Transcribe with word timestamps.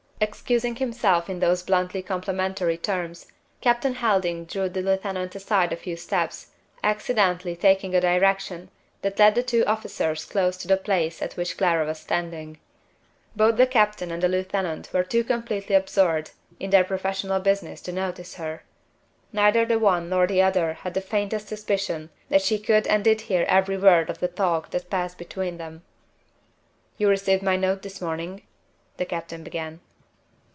Excusing 0.23 0.75
himself 0.75 1.31
in 1.31 1.39
those 1.39 1.63
bluntly 1.63 2.03
complimentary 2.03 2.77
terms, 2.77 3.25
Captain 3.59 3.95
Helding 3.95 4.45
drew 4.45 4.69
the 4.69 4.83
lieutenant 4.83 5.33
aside 5.33 5.73
a 5.73 5.75
few 5.75 5.97
steps, 5.97 6.51
accidentally 6.83 7.55
taking 7.55 7.95
a 7.95 8.01
direction 8.01 8.69
that 9.01 9.17
led 9.17 9.33
the 9.33 9.41
two 9.41 9.65
officers 9.65 10.23
close 10.25 10.57
to 10.57 10.67
the 10.67 10.77
place 10.77 11.23
at 11.23 11.33
which 11.37 11.57
Clara 11.57 11.87
was 11.87 11.97
standing. 12.01 12.59
Both 13.35 13.57
the 13.57 13.65
captain 13.65 14.11
and 14.11 14.21
the 14.21 14.27
lieutenant 14.29 14.93
were 14.93 15.03
too 15.03 15.23
completely 15.23 15.73
absorbed 15.73 16.29
in 16.59 16.69
their 16.69 16.83
professional 16.83 17.39
business 17.39 17.81
to 17.81 17.91
notice 17.91 18.35
her. 18.35 18.61
Neither 19.33 19.65
the 19.65 19.79
one 19.79 20.07
nor 20.07 20.27
the 20.27 20.43
other 20.43 20.73
had 20.73 20.93
the 20.93 21.01
faintest 21.01 21.47
suspicion 21.47 22.11
that 22.29 22.43
she 22.43 22.59
could 22.59 22.85
and 22.85 23.03
did 23.03 23.21
hear 23.21 23.43
every 23.47 23.75
word 23.75 24.07
of 24.07 24.19
the 24.19 24.27
talk 24.27 24.69
that 24.69 24.91
passed 24.91 25.17
between 25.17 25.57
them. 25.57 25.81
"You 26.99 27.09
received 27.09 27.41
my 27.41 27.55
note 27.55 27.81
this 27.81 27.99
morning?" 27.99 28.43
the 28.97 29.05
captain 29.05 29.41
began. 29.43 29.79